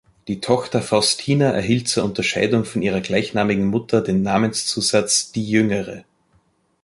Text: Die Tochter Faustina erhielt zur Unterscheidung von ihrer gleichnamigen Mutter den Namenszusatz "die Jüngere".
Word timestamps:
Die 0.27 0.41
Tochter 0.41 0.81
Faustina 0.81 1.51
erhielt 1.51 1.87
zur 1.87 2.05
Unterscheidung 2.05 2.65
von 2.65 2.81
ihrer 2.81 3.01
gleichnamigen 3.01 3.65
Mutter 3.67 4.01
den 4.01 4.23
Namenszusatz 4.23 5.31
"die 5.31 5.47
Jüngere". 5.47 6.05